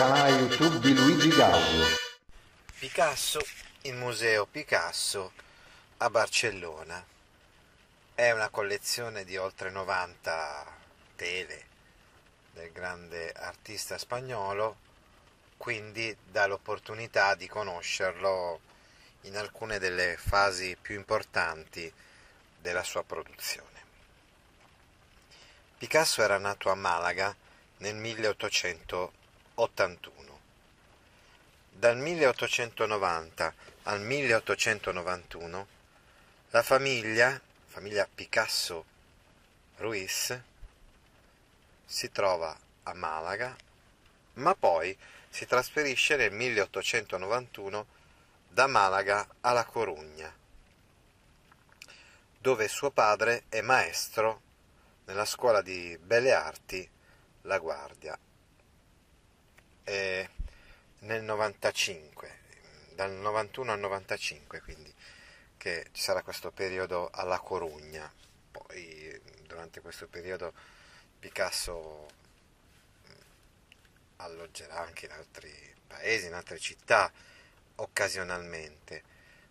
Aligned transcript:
Canale 0.00 0.30
YouTube 0.30 0.78
di 0.78 0.94
Luigi 0.94 1.28
Gaudio. 1.28 1.84
Picasso, 2.78 3.38
il 3.82 3.92
museo 3.92 4.46
Picasso 4.46 5.32
a 5.98 6.08
Barcellona. 6.08 7.04
È 8.14 8.30
una 8.30 8.48
collezione 8.48 9.24
di 9.24 9.36
oltre 9.36 9.68
90 9.68 10.66
tele 11.16 11.66
del 12.54 12.72
grande 12.72 13.30
artista 13.30 13.98
spagnolo, 13.98 14.78
quindi 15.58 16.16
dà 16.24 16.46
l'opportunità 16.46 17.34
di 17.34 17.46
conoscerlo 17.46 18.60
in 19.24 19.36
alcune 19.36 19.78
delle 19.78 20.16
fasi 20.16 20.78
più 20.80 20.94
importanti 20.94 21.92
della 22.58 22.84
sua 22.84 23.04
produzione. 23.04 23.84
Picasso 25.76 26.22
era 26.22 26.38
nato 26.38 26.70
a 26.70 26.74
Malaga 26.74 27.36
nel 27.80 27.96
1881. 29.60 30.40
Dal 31.70 31.96
1890 31.96 33.54
al 33.84 34.00
1891 34.00 35.66
la 36.50 36.62
famiglia, 36.62 37.40
famiglia 37.66 38.08
Picasso 38.12 38.84
Ruiz, 39.76 40.40
si 41.84 42.10
trova 42.10 42.56
a 42.84 42.94
Malaga, 42.94 43.54
ma 44.34 44.54
poi 44.54 44.96
si 45.28 45.46
trasferisce 45.46 46.16
nel 46.16 46.32
1891 46.32 47.86
da 48.48 48.66
Malaga 48.66 49.26
alla 49.42 49.64
Corugna, 49.64 50.34
dove 52.38 52.68
suo 52.68 52.90
padre 52.90 53.44
è 53.48 53.60
maestro 53.60 54.40
nella 55.04 55.24
scuola 55.24 55.60
di 55.60 55.98
belle 56.02 56.32
arti 56.32 56.88
La 57.42 57.58
Guardia. 57.58 58.18
E 59.90 60.28
nel 61.00 61.24
95, 61.24 62.38
dal 62.94 63.10
91 63.10 63.72
al 63.72 63.80
95, 63.80 64.60
quindi 64.60 64.94
che 65.56 65.88
ci 65.90 66.00
sarà 66.00 66.22
questo 66.22 66.52
periodo 66.52 67.10
alla 67.10 67.40
Corugna. 67.40 68.08
Poi 68.52 69.20
durante 69.42 69.80
questo 69.80 70.06
periodo 70.06 70.52
Picasso 71.18 72.08
alloggerà 74.18 74.78
anche 74.78 75.06
in 75.06 75.12
altri 75.12 75.52
paesi, 75.88 76.26
in 76.26 76.34
altre 76.34 76.60
città, 76.60 77.10
occasionalmente. 77.74 79.02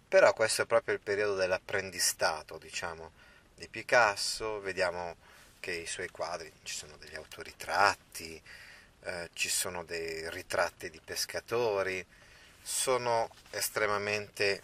Però 0.07 0.31
questo 0.31 0.61
è 0.61 0.65
proprio 0.65 0.93
il 0.93 1.01
periodo 1.01 1.35
dell'apprendistato, 1.35 2.57
diciamo, 2.57 3.11
di 3.55 3.67
Picasso. 3.67 4.61
Vediamo 4.61 5.17
che 5.59 5.73
i 5.73 5.85
suoi 5.85 6.07
quadri 6.07 6.49
ci 6.63 6.75
sono 6.75 6.95
degli 6.95 7.15
autoritratti, 7.15 8.41
eh, 9.03 9.29
ci 9.33 9.49
sono 9.49 9.83
dei 9.83 10.29
ritratti 10.29 10.89
di 10.89 10.99
pescatori, 11.03 12.05
sono 12.61 13.29
estremamente 13.51 14.61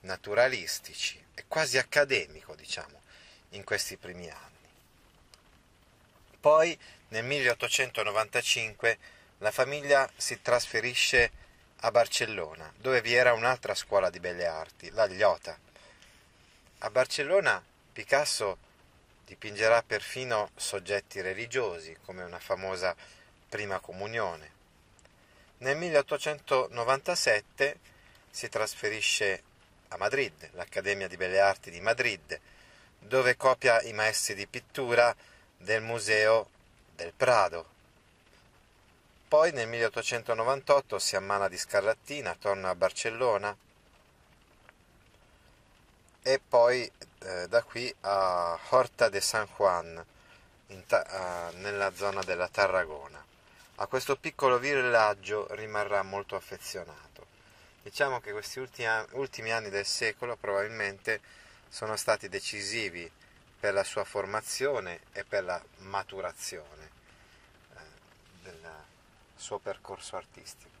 naturalistici 0.00 1.22
e 1.34 1.44
quasi 1.48 1.78
accademico, 1.78 2.54
diciamo, 2.54 3.02
in 3.50 3.64
questi 3.64 3.96
primi 3.96 4.28
anni. 4.30 4.52
Poi 6.40 6.78
nel 7.08 7.24
1895 7.24 8.98
la 9.38 9.50
famiglia 9.50 10.10
si 10.16 10.40
trasferisce 10.40 11.30
a 11.80 11.90
Barcellona, 11.90 12.72
dove 12.78 13.00
vi 13.02 13.14
era 13.14 13.32
un'altra 13.32 13.74
scuola 13.74 14.10
di 14.10 14.20
belle 14.20 14.46
arti, 14.46 14.90
la 14.90 15.06
Gliota. 15.06 15.58
A 16.78 16.90
Barcellona 16.90 17.62
Picasso 17.92 18.58
dipingerà 19.24 19.82
perfino 19.82 20.50
soggetti 20.56 21.20
religiosi, 21.20 21.96
come 22.04 22.22
una 22.24 22.38
famosa 22.38 22.94
prima 23.54 23.78
comunione. 23.78 24.50
Nel 25.58 25.76
1897 25.76 27.78
si 28.28 28.48
trasferisce 28.48 29.42
a 29.90 29.96
Madrid, 29.96 30.50
l'Accademia 30.54 31.06
di 31.06 31.16
Belle 31.16 31.38
Arti 31.38 31.70
di 31.70 31.80
Madrid, 31.80 32.40
dove 32.98 33.36
copia 33.36 33.80
i 33.82 33.92
maestri 33.92 34.34
di 34.34 34.48
pittura 34.48 35.14
del 35.56 35.82
Museo 35.82 36.48
del 36.96 37.12
Prado. 37.12 37.64
Poi 39.28 39.52
nel 39.52 39.68
1898 39.68 40.98
si 40.98 41.14
ammala 41.14 41.46
di 41.46 41.56
scarlattina, 41.56 42.34
torna 42.34 42.70
a 42.70 42.74
Barcellona 42.74 43.56
e 46.22 46.40
poi 46.40 46.90
eh, 47.20 47.46
da 47.46 47.62
qui 47.62 47.94
a 48.00 48.58
Horta 48.70 49.08
de 49.08 49.20
San 49.20 49.46
Juan, 49.56 50.04
ta- 50.88 51.50
uh, 51.52 51.56
nella 51.58 51.94
zona 51.94 52.20
della 52.24 52.48
Tarragona. 52.48 53.24
A 53.78 53.88
questo 53.88 54.14
piccolo 54.14 54.60
villaggio 54.60 55.52
rimarrà 55.56 56.04
molto 56.04 56.36
affezionato. 56.36 57.26
Diciamo 57.82 58.20
che 58.20 58.30
questi 58.30 58.60
ultimi, 58.60 59.50
anni 59.50 59.68
del 59.68 59.84
secolo 59.84 60.36
probabilmente 60.36 61.20
sono 61.68 61.96
stati 61.96 62.28
decisivi 62.28 63.10
per 63.58 63.74
la 63.74 63.82
sua 63.82 64.04
formazione 64.04 65.00
e 65.10 65.24
per 65.24 65.42
la 65.42 65.60
maturazione 65.78 66.90
eh, 67.74 67.80
del 68.44 68.64
suo 69.34 69.58
percorso 69.58 70.14
artistico, 70.14 70.78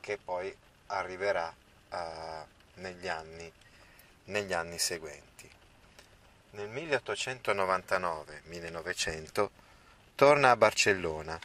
che 0.00 0.18
poi 0.18 0.52
arriverà 0.86 1.54
eh, 1.88 2.44
negli, 2.74 3.06
anni, 3.06 3.52
negli 4.24 4.52
anni 4.52 4.80
seguenti. 4.80 5.48
Nel 6.50 6.68
1899-1900 6.68 9.50
torna 10.16 10.50
a 10.50 10.56
Barcellona, 10.56 11.38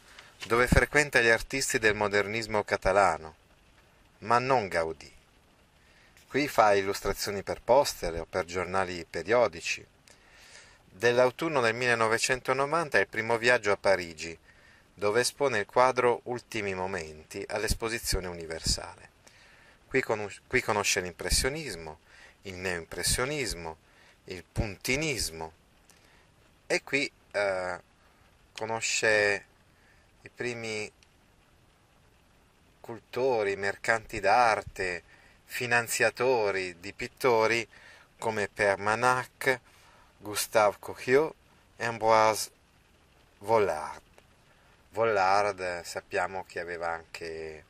dove 0.46 0.66
frequenta 0.66 1.20
gli 1.20 1.28
artisti 1.28 1.78
del 1.78 1.94
modernismo 1.94 2.64
catalano, 2.64 3.36
ma 4.20 4.40
non 4.40 4.70
Gaudì. 4.70 5.12
Qui 6.26 6.48
fa 6.48 6.74
illustrazioni 6.74 7.44
per 7.44 7.62
poster 7.62 8.22
o 8.22 8.26
per 8.26 8.46
giornali 8.46 9.06
periodici. 9.08 9.86
Dell'autunno 10.86 11.60
del 11.60 11.76
1990 11.76 12.98
è 12.98 13.02
il 13.02 13.08
primo 13.08 13.38
viaggio 13.38 13.74
a 13.74 13.78
Parigi, 13.78 14.38
dove 14.94 15.20
espone 15.20 15.60
il 15.60 15.66
quadro 15.66 16.22
Ultimi 16.24 16.74
momenti 16.74 17.44
all'esposizione 17.50 18.28
universale. 18.28 19.10
Qui, 19.86 20.02
conos- 20.02 20.40
qui 20.48 20.62
conosce 20.62 21.02
l'impressionismo, 21.02 22.00
il 22.44 22.54
neoimpressionismo, 22.54 23.78
il 24.26 24.46
puntinismo 24.50 25.52
e 26.68 26.82
qui 26.84 27.12
eh, 27.32 27.90
conosce 28.54 29.46
i 30.22 30.30
primi 30.30 30.92
cultori, 32.80 33.56
mercanti 33.56 34.20
d'arte, 34.20 35.04
finanziatori 35.46 36.80
di 36.80 36.94
pittori 36.94 37.68
come 38.18 38.48
Permanac, 38.48 39.60
Gustave 40.18 40.78
Coquillot 40.80 41.34
e 41.78 41.86
Ambroise 41.86 42.52
Vollard. 43.40 44.02
Vollard 44.90 45.82
sappiamo 45.82 46.46
che 46.46 46.60
aveva 46.60 46.90
anche 46.90 47.66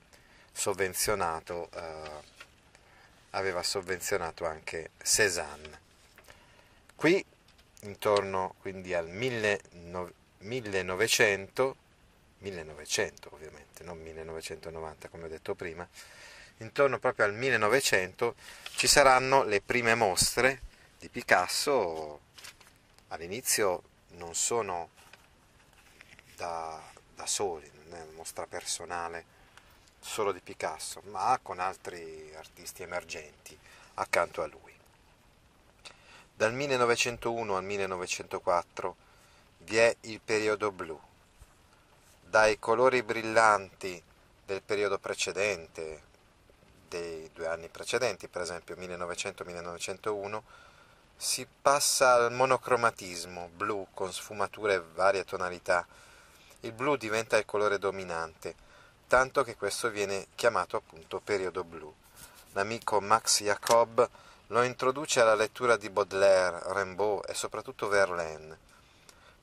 sovvenzionato, 0.51 1.69
eh, 1.73 2.09
aveva 3.31 3.63
sovvenzionato 3.63 4.45
anche 4.45 4.91
Cézanne. 5.01 5.79
Qui, 6.95 7.23
intorno 7.81 8.55
quindi 8.59 8.93
al 8.93 9.07
1900, 9.07 10.20
1900, 10.41 11.75
1900 12.39 13.29
ovviamente, 13.33 13.83
non 13.83 14.01
1990 14.01 15.07
come 15.09 15.25
ho 15.25 15.27
detto 15.27 15.55
prima, 15.55 15.87
intorno 16.57 16.99
proprio 16.99 17.25
al 17.25 17.33
1900 17.33 18.35
ci 18.75 18.87
saranno 18.87 19.43
le 19.43 19.61
prime 19.61 19.95
mostre 19.95 20.61
di 20.99 21.09
Picasso, 21.09 22.19
all'inizio 23.09 23.83
non 24.09 24.35
sono 24.35 24.89
da, 26.35 26.81
da 27.15 27.25
soli, 27.25 27.69
non 27.85 27.99
è 27.99 28.01
una 28.03 28.11
mostra 28.13 28.45
personale 28.45 29.39
solo 29.99 30.31
di 30.31 30.39
Picasso, 30.39 31.01
ma 31.05 31.39
con 31.41 31.59
altri 31.59 32.33
artisti 32.35 32.83
emergenti 32.83 33.57
accanto 33.95 34.41
a 34.41 34.47
lui. 34.47 34.73
Dal 36.33 36.53
1901 36.53 37.55
al 37.55 37.63
1904 37.63 38.95
vi 39.63 39.77
è 39.77 39.95
il 40.01 40.19
periodo 40.23 40.71
blu, 40.71 40.99
dai 42.21 42.59
colori 42.59 43.03
brillanti 43.03 44.01
del 44.45 44.61
periodo 44.61 44.97
precedente, 44.97 46.09
dei 46.87 47.29
due 47.33 47.47
anni 47.47 47.69
precedenti, 47.69 48.27
per 48.27 48.41
esempio 48.41 48.75
1900-1901, 48.75 50.41
si 51.15 51.47
passa 51.61 52.13
al 52.13 52.33
monocromatismo 52.33 53.51
blu 53.55 53.87
con 53.93 54.11
sfumature 54.11 54.73
e 54.73 54.83
varie 54.93 55.23
tonalità. 55.23 55.85
Il 56.61 56.71
blu 56.71 56.95
diventa 56.95 57.37
il 57.37 57.45
colore 57.45 57.77
dominante, 57.77 58.55
tanto 59.07 59.43
che 59.43 59.55
questo 59.55 59.89
viene 59.89 60.27
chiamato 60.35 60.77
appunto 60.77 61.19
periodo 61.19 61.63
blu. 61.63 61.93
L'amico 62.53 62.99
Max 62.99 63.43
Jacob 63.43 64.09
lo 64.47 64.63
introduce 64.63 65.21
alla 65.21 65.35
lettura 65.35 65.77
di 65.77 65.89
Baudelaire, 65.89 66.61
Rimbaud 66.73 67.25
e 67.27 67.33
soprattutto 67.33 67.87
Verlaine. 67.87 68.69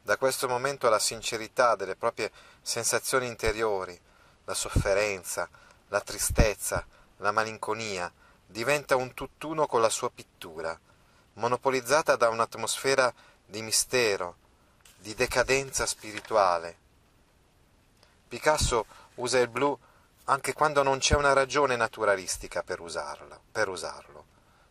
Da 0.02 0.16
questo 0.16 0.48
momento 0.48 0.88
la 0.88 0.98
sincerità 0.98 1.76
delle 1.76 1.96
proprie 1.96 2.30
sensazioni 2.62 3.26
interiori, 3.26 3.98
la 4.44 4.54
sofferenza, 4.54 5.48
la 5.88 6.00
tristezza, 6.00 6.86
la 7.18 7.32
malinconia, 7.32 8.10
diventa 8.46 8.96
un 8.96 9.12
tutt'uno 9.12 9.66
con 9.66 9.80
la 9.80 9.90
sua 9.90 10.10
pittura, 10.10 10.78
monopolizzata 11.34 12.16
da 12.16 12.28
un'atmosfera 12.30 13.12
di 13.44 13.62
mistero, 13.62 14.36
di 14.98 15.14
decadenza 15.14 15.86
spirituale. 15.86 16.76
Picasso 18.28 18.86
usa 19.16 19.38
il 19.38 19.48
blu 19.48 19.78
anche 20.24 20.52
quando 20.52 20.82
non 20.82 20.98
c'è 20.98 21.14
una 21.14 21.32
ragione 21.32 21.76
naturalistica 21.76 22.62
per, 22.62 22.80
usarla, 22.80 23.40
per 23.50 23.68
usarlo. 23.68 24.26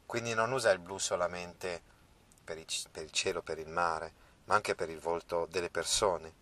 Quindi 0.05 0.33
non 0.33 0.51
usa 0.51 0.71
il 0.71 0.79
blu 0.79 0.97
solamente 0.99 1.81
per 2.43 2.57
il, 2.57 2.65
per 2.91 3.03
il 3.03 3.11
cielo, 3.11 3.41
per 3.41 3.57
il 3.57 3.67
mare, 3.67 4.13
ma 4.47 4.55
anche 4.55 4.75
per 4.75 4.89
il 4.89 4.99
volto 4.99 5.47
delle 5.49 5.69
persone. 5.69 6.33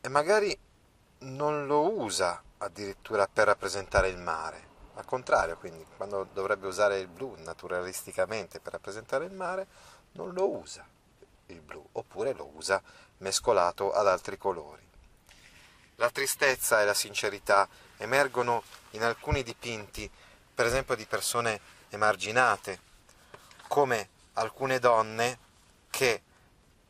E 0.00 0.08
magari 0.08 0.56
non 1.18 1.66
lo 1.66 2.00
usa 2.00 2.42
addirittura 2.58 3.26
per 3.26 3.46
rappresentare 3.46 4.08
il 4.08 4.18
mare. 4.18 4.64
Al 4.94 5.04
contrario, 5.04 5.56
quindi, 5.58 5.84
quando 5.96 6.26
dovrebbe 6.32 6.66
usare 6.66 6.98
il 6.98 7.08
blu 7.08 7.34
naturalisticamente 7.38 8.60
per 8.60 8.72
rappresentare 8.72 9.26
il 9.26 9.32
mare, 9.32 9.66
non 10.12 10.32
lo 10.32 10.48
usa 10.48 10.86
il 11.46 11.60
blu, 11.60 11.86
oppure 11.92 12.32
lo 12.32 12.50
usa 12.54 12.82
mescolato 13.18 13.92
ad 13.92 14.06
altri 14.06 14.38
colori. 14.38 14.84
La 15.96 16.10
tristezza 16.10 16.80
e 16.80 16.86
la 16.86 16.94
sincerità 16.94 17.68
emergono 17.98 18.62
in 18.90 19.02
alcuni 19.02 19.42
dipinti, 19.42 20.10
per 20.54 20.64
esempio 20.64 20.94
di 20.94 21.04
persone 21.04 21.60
emarginate, 21.90 22.80
come 23.68 24.08
alcune 24.34 24.78
donne 24.78 25.44
che 25.96 26.12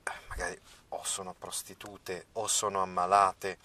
eh, 0.02 0.12
magari 0.26 0.60
o 0.88 1.04
sono 1.04 1.32
prostitute 1.32 2.26
o 2.32 2.48
sono 2.48 2.82
ammalate 2.82 3.56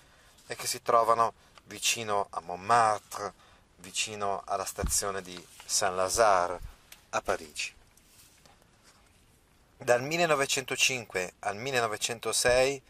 e 0.45 0.55
che 0.55 0.67
si 0.67 0.83
trovano 0.83 1.33
vicino 1.63 2.27
a 2.29 2.41
Montmartre, 2.41 3.33
vicino 3.77 4.43
alla 4.45 4.65
stazione 4.65 5.23
di 5.23 5.43
Saint-Lazare 5.65 6.59
a 7.09 7.21
Parigi. 7.23 7.73
Dal 9.77 10.03
1905 10.03 11.33
al 11.39 11.55
1906 11.55 12.81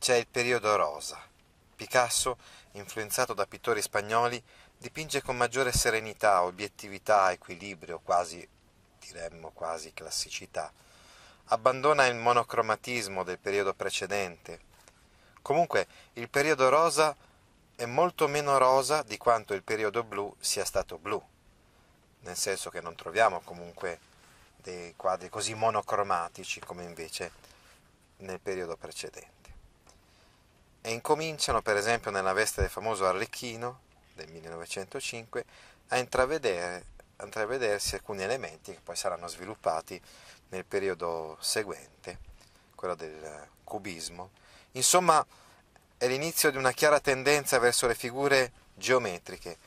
c'è 0.00 0.16
il 0.16 0.26
periodo 0.26 0.74
rosa. 0.74 1.24
Picasso, 1.76 2.38
influenzato 2.72 3.34
da 3.34 3.46
pittori 3.46 3.80
spagnoli, 3.80 4.42
dipinge 4.76 5.22
con 5.22 5.36
maggiore 5.36 5.70
serenità, 5.70 6.42
obiettività, 6.42 7.30
equilibrio, 7.30 8.00
quasi 8.00 8.44
diremmo 8.98 9.50
quasi 9.50 9.92
classicità. 9.92 10.72
Abbandona 11.46 12.06
il 12.06 12.16
monocromatismo 12.16 13.24
del 13.24 13.38
periodo 13.38 13.74
precedente, 13.74 14.70
Comunque 15.42 15.88
il 16.14 16.30
periodo 16.30 16.68
rosa 16.68 17.14
è 17.74 17.84
molto 17.84 18.28
meno 18.28 18.58
rosa 18.58 19.02
di 19.02 19.18
quanto 19.18 19.54
il 19.54 19.64
periodo 19.64 20.04
blu 20.04 20.32
sia 20.38 20.64
stato 20.64 20.98
blu, 20.98 21.20
nel 22.20 22.36
senso 22.36 22.70
che 22.70 22.80
non 22.80 22.94
troviamo 22.94 23.40
comunque 23.40 23.98
dei 24.56 24.94
quadri 24.94 25.28
così 25.28 25.54
monocromatici 25.54 26.60
come 26.60 26.84
invece 26.84 27.32
nel 28.18 28.38
periodo 28.38 28.76
precedente. 28.76 29.30
E 30.80 30.92
incominciano, 30.92 31.60
per 31.60 31.76
esempio, 31.76 32.12
nella 32.12 32.32
veste 32.32 32.60
del 32.60 32.70
famoso 32.70 33.04
Arlecchino 33.04 33.80
del 34.14 34.28
1905 34.28 35.44
a 35.88 35.98
intravedere, 35.98 36.84
a 37.16 37.24
intravedersi 37.24 37.96
alcuni 37.96 38.22
elementi 38.22 38.72
che 38.72 38.80
poi 38.80 38.94
saranno 38.94 39.26
sviluppati 39.26 40.00
nel 40.52 40.64
periodo 40.64 41.36
seguente, 41.40 42.18
quello 42.74 42.94
del 42.94 43.48
cubismo, 43.64 44.30
Insomma, 44.72 45.24
è 45.98 46.08
l'inizio 46.08 46.50
di 46.50 46.56
una 46.56 46.72
chiara 46.72 46.98
tendenza 46.98 47.58
verso 47.58 47.86
le 47.86 47.94
figure 47.94 48.52
geometriche, 48.74 49.58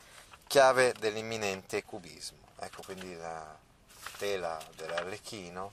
chiave 0.48 0.94
dell'imminente 0.94 1.84
cubismo. 1.84 2.40
Ecco 2.58 2.82
quindi 2.82 3.16
la 3.16 3.56
tela 4.18 4.60
dell'Arlecchino, 4.76 5.72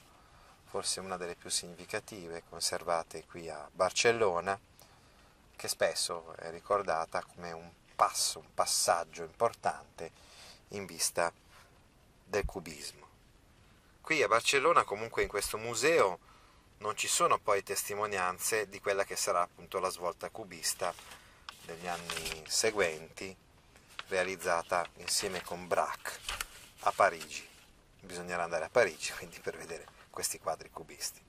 forse 0.65 1.01
una 1.01 1.17
delle 1.17 1.35
più 1.35 1.49
significative, 1.49 2.43
conservate 2.47 3.25
qui 3.25 3.49
a 3.49 3.67
Barcellona, 3.73 4.59
che 5.57 5.69
spesso 5.69 6.35
è 6.37 6.51
ricordata 6.51 7.25
come 7.25 7.53
un 7.53 7.71
passo, 7.97 8.41
un 8.41 8.53
passaggio 8.53 9.23
importante 9.23 10.11
in 10.69 10.85
vista 10.85 11.33
del 12.27 12.45
cubismo. 12.45 13.02
Qui 14.03 14.21
a 14.21 14.27
Barcellona, 14.27 14.83
comunque 14.83 15.23
in 15.23 15.29
questo 15.29 15.59
museo, 15.59 16.19
non 16.79 16.97
ci 16.97 17.07
sono 17.07 17.39
poi 17.39 17.63
testimonianze 17.63 18.69
di 18.69 18.81
quella 18.81 19.05
che 19.05 19.15
sarà 19.15 19.43
appunto 19.43 19.79
la 19.79 19.91
svolta 19.91 20.29
cubista 20.29 20.93
degli 21.65 21.87
anni 21.87 22.43
seguenti, 22.49 23.35
realizzata 24.09 24.85
insieme 24.97 25.41
con 25.43 25.69
Braque 25.69 26.19
a 26.81 26.91
Parigi. 26.91 27.49
Bisognerà 28.01 28.43
andare 28.43 28.65
a 28.65 28.71
Parigi 28.71 29.13
quindi 29.17 29.39
per 29.39 29.57
vedere 29.57 29.87
questi 30.11 30.41
quadri 30.41 30.69
cubisti. 30.71 31.23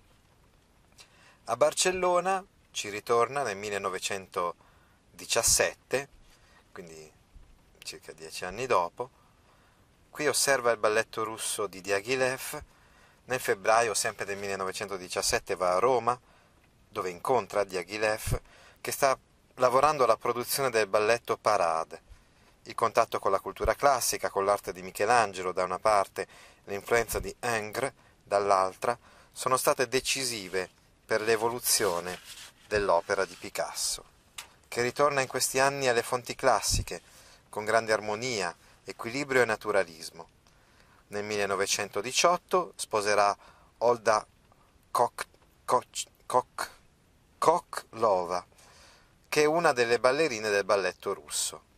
A 1.45 1.55
Barcellona 1.55 2.43
ci 2.71 2.89
ritorna 2.89 3.43
nel 3.43 3.55
1917, 3.55 6.09
quindi 6.71 7.11
circa 7.83 8.13
dieci 8.13 8.45
anni 8.45 8.65
dopo. 8.65 9.21
Qui 10.13 10.27
osserva 10.27 10.69
il 10.69 10.77
balletto 10.77 11.23
russo 11.23 11.65
di 11.65 11.81
Diaghilev 11.81 12.61
nel 13.25 13.39
febbraio, 13.39 13.95
sempre 13.95 14.25
del 14.25 14.37
1917, 14.37 15.55
va 15.55 15.73
a 15.73 15.79
Roma, 15.79 16.17
dove 16.87 17.09
incontra 17.09 17.63
Diaghilev, 17.63 18.39
che 18.79 18.91
sta 18.91 19.17
lavorando 19.55 20.03
alla 20.03 20.15
produzione 20.15 20.69
del 20.69 20.85
balletto 20.85 21.35
Parade. 21.35 21.99
Il 22.65 22.75
contatto 22.75 23.17
con 23.17 23.31
la 23.31 23.39
cultura 23.39 23.73
classica, 23.73 24.29
con 24.29 24.45
l'arte 24.45 24.71
di 24.71 24.83
Michelangelo 24.83 25.51
da 25.51 25.63
una 25.63 25.79
parte, 25.79 26.27
l'influenza 26.65 27.17
di 27.17 27.35
Ingres 27.41 27.93
dall'altra, 28.23 28.95
sono 29.31 29.57
state 29.57 29.87
decisive 29.87 30.69
per 31.03 31.21
l'evoluzione 31.21 32.19
dell'opera 32.67 33.25
di 33.25 33.33
Picasso, 33.33 34.03
che 34.67 34.83
ritorna 34.83 35.21
in 35.21 35.27
questi 35.27 35.57
anni 35.57 35.87
alle 35.87 36.03
fonti 36.03 36.35
classiche, 36.35 37.01
con 37.49 37.65
grande 37.65 37.93
armonia, 37.93 38.55
equilibrio 38.85 39.41
e 39.41 39.45
naturalismo. 39.45 40.27
Nel 41.07 41.23
1918 41.23 42.73
sposerà 42.75 43.35
Olda 43.79 44.25
Koklova, 47.37 48.45
che 49.29 49.41
è 49.41 49.45
una 49.45 49.73
delle 49.73 49.99
ballerine 49.99 50.49
del 50.49 50.63
balletto 50.63 51.13
russo. 51.13 51.71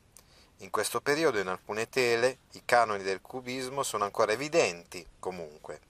In 0.59 0.69
questo 0.69 1.01
periodo 1.01 1.39
in 1.39 1.47
alcune 1.47 1.89
tele 1.89 2.37
i 2.51 2.61
canoni 2.65 3.03
del 3.03 3.21
cubismo 3.21 3.83
sono 3.83 4.05
ancora 4.05 4.31
evidenti 4.31 5.05
comunque 5.19 5.81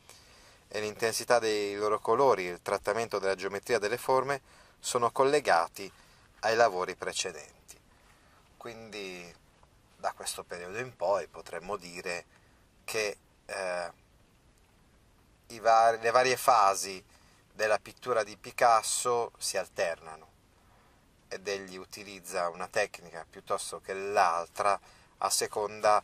e 0.67 0.79
l'intensità 0.81 1.39
dei 1.39 1.75
loro 1.75 1.99
colori 1.99 2.47
e 2.47 2.51
il 2.51 2.61
trattamento 2.61 3.19
della 3.19 3.35
geometria 3.35 3.79
delle 3.79 3.97
forme 3.97 4.41
sono 4.79 5.11
collegati 5.11 5.89
ai 6.41 6.55
lavori 6.55 6.95
precedenti. 6.95 7.79
Quindi 8.57 9.33
da 10.05 10.13
questo 10.13 10.43
periodo 10.43 10.77
in 10.77 10.95
poi 10.95 11.27
potremmo 11.27 11.77
dire 11.77 12.25
che 12.83 13.17
eh, 13.47 13.91
vari, 15.59 15.99
le 15.99 16.11
varie 16.11 16.37
fasi 16.37 17.03
della 17.51 17.79
pittura 17.79 18.23
di 18.23 18.37
Picasso 18.37 19.31
si 19.39 19.57
alternano 19.57 20.33
ed 21.27 21.47
egli 21.47 21.77
utilizza 21.77 22.49
una 22.49 22.67
tecnica 22.67 23.25
piuttosto 23.27 23.81
che 23.81 23.93
l'altra 23.95 24.79
a 25.17 25.29
seconda 25.31 26.03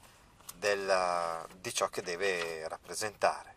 del, 0.55 1.47
di 1.59 1.71
ciò 1.71 1.87
che 1.89 2.01
deve 2.01 2.67
rappresentare. 2.67 3.53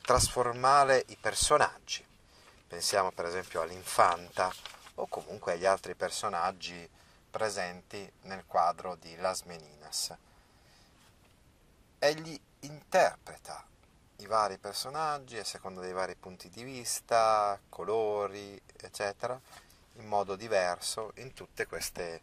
trasformare 0.00 1.04
i 1.08 1.18
personaggi. 1.20 2.02
Pensiamo 2.66 3.10
per 3.10 3.26
esempio 3.26 3.60
all'infanta 3.60 4.50
o 4.94 5.06
comunque 5.06 5.52
agli 5.52 5.66
altri 5.66 5.94
personaggi 5.94 6.88
presenti 7.30 8.10
nel 8.22 8.44
quadro 8.46 8.94
di 8.94 9.16
Las 9.16 9.42
Meninas. 9.42 10.16
Egli 11.98 12.40
interpreta 12.60 13.62
i 14.16 14.26
vari 14.26 14.56
personaggi 14.56 15.36
a 15.36 15.44
seconda 15.44 15.82
dei 15.82 15.92
vari 15.92 16.14
punti 16.14 16.48
di 16.48 16.62
vista, 16.62 17.60
colori, 17.68 18.58
eccetera, 18.86 19.40
in 19.94 20.06
modo 20.06 20.36
diverso 20.36 21.12
in 21.16 21.32
tutte 21.32 21.66
queste 21.66 22.20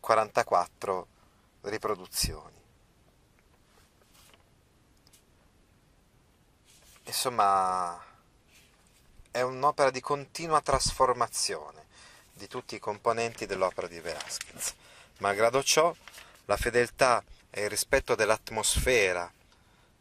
44 0.00 1.06
riproduzioni. 1.62 2.58
Insomma, 7.04 8.02
è 9.30 9.40
un'opera 9.42 9.90
di 9.90 10.00
continua 10.00 10.60
trasformazione 10.60 11.86
di 12.32 12.46
tutti 12.46 12.74
i 12.74 12.78
componenti 12.78 13.46
dell'opera 13.46 13.86
di 13.86 14.00
Velázquez. 14.00 14.74
Malgrado 15.18 15.62
ciò, 15.62 15.94
la 16.46 16.56
fedeltà 16.56 17.22
e 17.50 17.64
il 17.64 17.70
rispetto 17.70 18.14
dell'atmosfera 18.14 19.30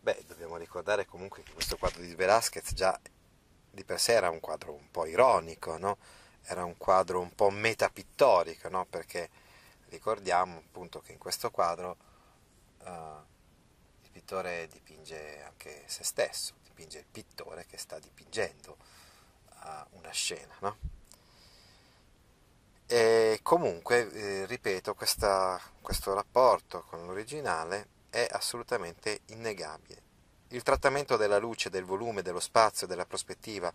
Beh, 0.02 0.24
dobbiamo 0.28 0.56
ricordare 0.56 1.06
comunque 1.06 1.44
che 1.44 1.52
questo 1.52 1.76
quadro 1.78 2.02
di 2.02 2.16
Velázquez 2.16 2.74
già 2.74 2.98
di 3.72 3.84
per 3.84 4.00
sé 4.00 4.14
era 4.14 4.30
un 4.30 4.40
quadro 4.40 4.74
un 4.74 4.90
po' 4.92 5.06
ironico, 5.06 5.78
no? 5.78 5.98
era 6.44 6.64
un 6.64 6.78
quadro 6.78 7.20
un 7.20 7.34
po' 7.34 7.50
metapittorico, 7.50 8.70
no? 8.70 8.86
perché 8.86 9.30
ricordiamo 9.90 10.58
appunto 10.58 11.02
che 11.02 11.12
in 11.12 11.18
questo 11.18 11.52
quadro 11.52 11.98
uh, 12.84 12.90
il 14.02 14.10
pittore 14.12 14.68
dipinge 14.68 15.44
anche 15.44 15.84
se 15.86 16.04
stesso, 16.04 16.54
dipinge 16.64 17.00
il 17.00 17.06
pittore 17.12 17.66
che 17.66 17.78
sta 17.78 18.00
dipingendo 18.00 18.78
uh, 19.64 19.98
una 19.98 20.12
scena. 20.12 20.56
No? 20.62 20.78
E 22.92 23.40
comunque, 23.44 24.12
eh, 24.12 24.46
ripeto, 24.48 24.96
questa, 24.96 25.62
questo 25.80 26.16
rapporto 26.16 26.82
con 26.82 27.06
l'originale 27.06 27.88
è 28.10 28.28
assolutamente 28.32 29.22
innegabile. 29.28 30.09
Il 30.50 30.64
trattamento 30.64 31.16
della 31.16 31.38
luce, 31.38 31.70
del 31.70 31.84
volume, 31.84 32.22
dello 32.22 32.40
spazio, 32.40 32.88
della 32.88 33.06
prospettiva, 33.06 33.72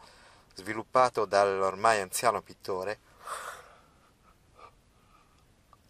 sviluppato 0.55 1.25
dall'ormai 1.25 2.01
anziano 2.01 2.43
pittore, 2.43 2.99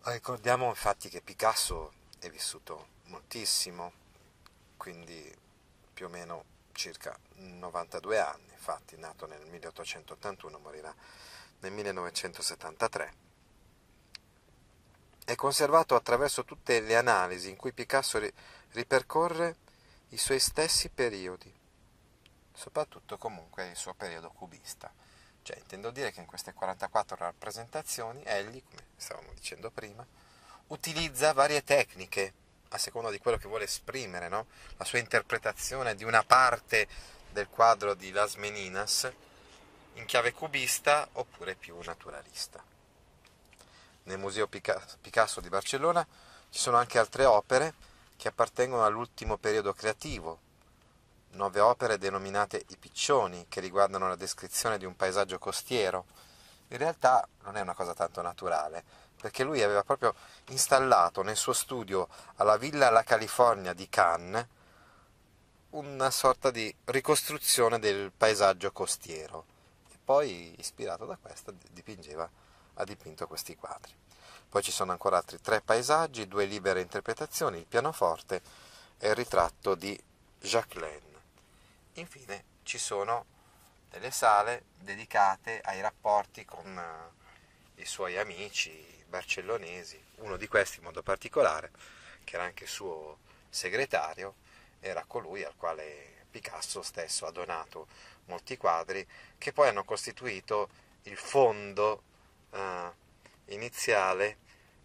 ricordiamo 0.02 0.68
infatti 0.68 1.08
che 1.08 1.22
Picasso 1.22 1.92
è 2.18 2.28
vissuto 2.28 2.88
moltissimo, 3.04 3.92
quindi 4.76 5.34
più 5.92 6.06
o 6.06 6.08
meno 6.10 6.44
circa 6.72 7.16
92 7.36 8.18
anni, 8.18 8.52
infatti 8.52 8.98
nato 8.98 9.26
nel 9.26 9.40
1881, 9.46 10.58
morirà 10.58 10.94
nel 11.60 11.72
1973 11.72 13.22
è 15.24 15.34
conservato 15.36 15.94
attraverso 15.94 16.44
tutte 16.44 16.80
le 16.80 16.96
analisi 16.96 17.48
in 17.48 17.56
cui 17.56 17.72
Picasso 17.72 18.20
ripercorre 18.72 19.56
i 20.14 20.16
suoi 20.16 20.38
stessi 20.38 20.88
periodi, 20.90 21.52
soprattutto 22.52 23.18
comunque 23.18 23.66
il 23.66 23.76
suo 23.76 23.94
periodo 23.94 24.30
cubista. 24.30 24.92
Cioè, 25.42 25.58
intendo 25.58 25.90
dire 25.90 26.12
che 26.12 26.20
in 26.20 26.26
queste 26.26 26.54
44 26.54 27.16
rappresentazioni 27.16 28.22
egli, 28.24 28.62
come 28.64 28.86
stavamo 28.96 29.32
dicendo 29.34 29.70
prima, 29.70 30.06
utilizza 30.68 31.32
varie 31.32 31.64
tecniche 31.64 32.32
a 32.68 32.78
seconda 32.78 33.10
di 33.10 33.18
quello 33.18 33.36
che 33.36 33.48
vuole 33.48 33.64
esprimere, 33.64 34.28
no? 34.28 34.46
la 34.76 34.84
sua 34.84 35.00
interpretazione 35.00 35.94
di 35.94 36.04
una 36.04 36.22
parte 36.22 36.88
del 37.30 37.48
quadro 37.48 37.94
di 37.94 38.10
Las 38.10 38.36
Meninas 38.36 39.12
in 39.94 40.04
chiave 40.06 40.32
cubista 40.32 41.08
oppure 41.12 41.56
più 41.56 41.76
naturalista 41.82 42.62
nel 44.04 44.18
Museo 44.18 44.48
Picasso 44.48 45.40
di 45.40 45.48
Barcellona 45.48 46.06
ci 46.50 46.58
sono 46.58 46.76
anche 46.76 46.98
altre 46.98 47.24
opere 47.24 47.74
che 48.24 48.30
appartengono 48.30 48.86
all'ultimo 48.86 49.36
periodo 49.36 49.74
creativo, 49.74 50.38
nove 51.32 51.60
opere 51.60 51.98
denominate 51.98 52.64
I 52.68 52.78
Piccioni, 52.78 53.44
che 53.50 53.60
riguardano 53.60 54.08
la 54.08 54.16
descrizione 54.16 54.78
di 54.78 54.86
un 54.86 54.96
paesaggio 54.96 55.38
costiero. 55.38 56.06
In 56.68 56.78
realtà 56.78 57.28
non 57.42 57.58
è 57.58 57.60
una 57.60 57.74
cosa 57.74 57.92
tanto 57.92 58.22
naturale, 58.22 58.82
perché 59.20 59.44
lui 59.44 59.62
aveva 59.62 59.82
proprio 59.82 60.14
installato 60.48 61.20
nel 61.20 61.36
suo 61.36 61.52
studio 61.52 62.08
alla 62.36 62.56
Villa 62.56 62.88
La 62.88 63.02
California 63.02 63.74
di 63.74 63.90
Cannes 63.90 64.46
una 65.72 66.10
sorta 66.10 66.50
di 66.50 66.74
ricostruzione 66.86 67.78
del 67.78 68.10
paesaggio 68.10 68.72
costiero 68.72 69.44
e 69.92 69.98
poi, 70.02 70.54
ispirato 70.56 71.04
da 71.04 71.18
questa, 71.20 71.52
dipingeva 71.72 72.26
ha 72.74 72.84
dipinto 72.84 73.26
questi 73.26 73.56
quadri. 73.56 73.92
Poi 74.48 74.62
ci 74.62 74.70
sono 74.70 74.92
ancora 74.92 75.16
altri 75.16 75.40
tre 75.40 75.60
paesaggi, 75.60 76.28
due 76.28 76.44
libere 76.44 76.80
interpretazioni, 76.80 77.58
il 77.58 77.66
pianoforte 77.66 78.40
e 78.98 79.08
il 79.08 79.14
ritratto 79.14 79.74
di 79.74 80.00
Jacqueline. 80.40 81.02
Infine 81.94 82.44
ci 82.62 82.78
sono 82.78 83.26
delle 83.90 84.10
sale 84.10 84.64
dedicate 84.78 85.60
ai 85.64 85.80
rapporti 85.80 86.44
con 86.44 86.76
uh, 86.76 87.80
i 87.80 87.84
suoi 87.84 88.18
amici 88.18 89.02
barcellonesi, 89.08 90.02
uno 90.16 90.36
di 90.36 90.48
questi 90.48 90.78
in 90.78 90.84
modo 90.84 91.02
particolare, 91.02 91.70
che 92.24 92.34
era 92.34 92.44
anche 92.44 92.66
suo 92.66 93.18
segretario, 93.48 94.34
era 94.80 95.04
colui 95.06 95.44
al 95.44 95.54
quale 95.56 96.12
Picasso 96.30 96.82
stesso 96.82 97.26
ha 97.26 97.30
donato 97.30 97.86
molti 98.24 98.56
quadri 98.56 99.06
che 99.38 99.52
poi 99.52 99.68
hanno 99.68 99.84
costituito 99.84 100.68
il 101.04 101.16
fondo 101.16 102.02
uh, 102.54 103.52
iniziale 103.52 104.38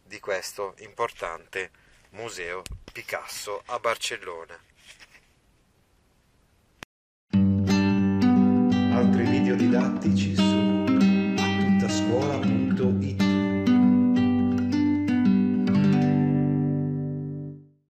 di 0.04 0.20
questo 0.20 0.76
importante 0.80 1.72
museo 2.12 2.64
Picasso 2.92 3.62
a 3.68 3.80
Barcellona. 3.80 4.58
Altri 8.92 9.24
video 9.24 9.56
didattici 9.56 10.29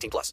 18 0.00 0.10
plus. 0.10 0.28